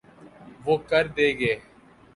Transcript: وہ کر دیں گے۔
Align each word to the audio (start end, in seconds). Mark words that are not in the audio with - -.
وہ 0.65 0.75
کر 0.89 1.03
دیں 1.15 1.33
گے۔ 1.39 1.53